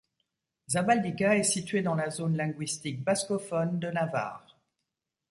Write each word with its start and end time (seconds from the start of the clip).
Zabaldika 0.67 1.37
est 1.37 1.43
situé 1.43 1.83
dans 1.83 1.93
la 1.93 2.09
zone 2.09 2.35
linguistique 2.35 3.03
bascophone 3.03 3.77
de 3.77 3.91
Navarre. 3.91 4.57